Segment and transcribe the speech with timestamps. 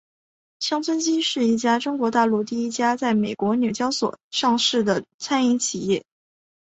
[0.59, 6.03] 乡村基是一家中国大陆第一家在美国纽交所上市的餐饮企业。